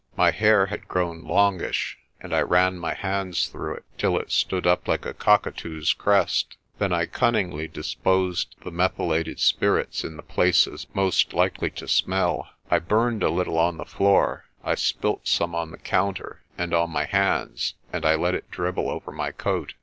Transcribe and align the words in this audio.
My 0.17 0.31
hair 0.31 0.65
had 0.65 0.87
grown 0.87 1.25
longish, 1.25 1.99
and 2.19 2.33
I 2.33 2.41
ran 2.41 2.79
my 2.79 2.95
hands 2.95 3.47
through 3.49 3.75
it 3.75 3.85
till 3.99 4.17
it 4.17 4.31
stood 4.31 4.65
up 4.65 4.87
like 4.87 5.05
a 5.05 5.13
cockatoo's 5.13 5.93
crest. 5.93 6.57
Then 6.79 6.91
I 6.91 7.05
cunningly 7.05 7.67
disposed 7.67 8.55
the 8.63 8.71
methylated 8.71 9.39
spirits 9.39 10.03
in 10.03 10.17
the 10.17 10.23
places 10.23 10.87
most 10.95 11.35
likely 11.35 11.69
to 11.77 11.87
smell. 11.87 12.49
I 12.71 12.79
burned 12.79 13.21
a 13.21 13.29
little 13.29 13.59
on 13.59 13.77
the 13.77 13.85
floor, 13.85 14.45
I 14.63 14.73
spilt 14.73 15.27
some 15.27 15.53
on 15.53 15.69
the 15.69 15.77
counter 15.77 16.41
and 16.57 16.73
on 16.73 16.89
my 16.89 17.05
hands, 17.05 17.75
and 17.93 18.03
I 18.03 18.15
let 18.15 18.33
it 18.33 18.49
dribble 18.49 18.89
over 18.89 19.11
my 19.11 19.29
coat. 19.31 19.75